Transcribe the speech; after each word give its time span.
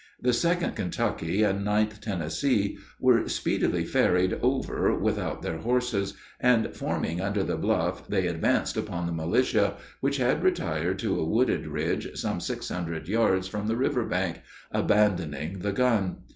The 0.19 0.31
2d 0.31 0.75
Kentucky 0.75 1.43
and 1.43 1.63
9th 1.63 1.99
Tennessee 1.99 2.79
were 2.99 3.29
speedily 3.29 3.85
ferried 3.85 4.39
over 4.41 4.97
without 4.97 5.43
their 5.43 5.59
horses, 5.59 6.15
and 6.39 6.75
forming 6.75 7.21
under 7.21 7.43
the 7.43 7.55
bluff 7.55 8.07
they 8.07 8.25
advanced 8.25 8.77
upon 8.77 9.05
the 9.05 9.11
militia, 9.13 9.75
which 9.99 10.17
had 10.17 10.41
retired 10.41 10.97
to 10.97 11.19
a 11.19 11.23
wooded 11.23 11.67
ridge 11.67 12.17
some 12.17 12.39
six 12.39 12.69
hundred 12.69 13.07
yards 13.07 13.47
from 13.47 13.67
the 13.67 13.77
river 13.77 14.03
bank, 14.03 14.41
abandoning 14.71 15.59
the 15.59 15.71
gun. 15.71 16.23